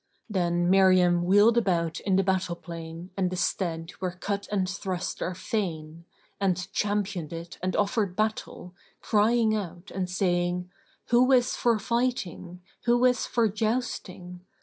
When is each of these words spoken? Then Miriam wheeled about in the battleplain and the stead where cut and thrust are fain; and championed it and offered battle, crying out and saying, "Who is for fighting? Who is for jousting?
Then 0.27 0.67
Miriam 0.67 1.25
wheeled 1.25 1.59
about 1.59 1.99
in 1.99 2.15
the 2.15 2.23
battleplain 2.23 3.11
and 3.15 3.29
the 3.29 3.35
stead 3.35 3.91
where 3.99 4.09
cut 4.13 4.47
and 4.51 4.67
thrust 4.67 5.21
are 5.21 5.35
fain; 5.35 6.05
and 6.39 6.71
championed 6.73 7.31
it 7.31 7.59
and 7.61 7.75
offered 7.75 8.15
battle, 8.15 8.73
crying 8.99 9.53
out 9.55 9.91
and 9.91 10.09
saying, 10.09 10.71
"Who 11.09 11.31
is 11.31 11.55
for 11.55 11.77
fighting? 11.77 12.63
Who 12.85 13.05
is 13.05 13.27
for 13.27 13.47
jousting? 13.47 14.41